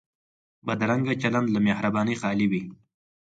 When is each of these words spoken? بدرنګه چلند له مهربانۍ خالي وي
بدرنګه 0.65 1.13
چلند 1.21 1.47
له 1.51 1.59
مهربانۍ 1.67 2.15
خالي 2.21 2.47
وي 2.51 2.61